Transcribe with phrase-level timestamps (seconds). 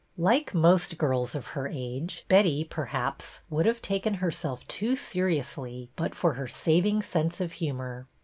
[0.17, 6.15] Like most girls of her age, Betty, perhaps, would have taken herself too seriously but
[6.15, 8.07] for her saving sense of humor.